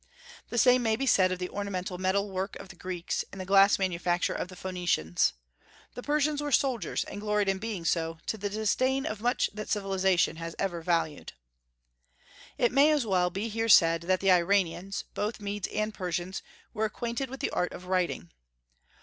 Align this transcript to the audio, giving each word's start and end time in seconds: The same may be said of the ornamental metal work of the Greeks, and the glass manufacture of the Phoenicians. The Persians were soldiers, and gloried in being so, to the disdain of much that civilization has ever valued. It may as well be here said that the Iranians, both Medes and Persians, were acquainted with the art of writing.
The 0.49 0.57
same 0.57 0.81
may 0.81 0.95
be 0.95 1.05
said 1.05 1.31
of 1.31 1.37
the 1.37 1.51
ornamental 1.51 1.99
metal 1.99 2.31
work 2.31 2.55
of 2.55 2.69
the 2.69 2.75
Greeks, 2.75 3.23
and 3.31 3.39
the 3.39 3.45
glass 3.45 3.77
manufacture 3.77 4.33
of 4.33 4.47
the 4.47 4.55
Phoenicians. 4.55 5.33
The 5.93 6.01
Persians 6.01 6.41
were 6.41 6.51
soldiers, 6.51 7.03
and 7.03 7.21
gloried 7.21 7.47
in 7.47 7.59
being 7.59 7.85
so, 7.85 8.17
to 8.25 8.35
the 8.35 8.49
disdain 8.49 9.05
of 9.05 9.21
much 9.21 9.51
that 9.53 9.69
civilization 9.69 10.37
has 10.37 10.55
ever 10.57 10.81
valued. 10.81 11.33
It 12.57 12.71
may 12.71 12.89
as 12.89 13.05
well 13.05 13.29
be 13.29 13.47
here 13.47 13.69
said 13.69 14.01
that 14.01 14.21
the 14.21 14.31
Iranians, 14.31 15.03
both 15.13 15.39
Medes 15.39 15.67
and 15.67 15.93
Persians, 15.93 16.41
were 16.73 16.85
acquainted 16.85 17.29
with 17.29 17.39
the 17.39 17.51
art 17.51 17.71
of 17.71 17.85
writing. 17.85 18.31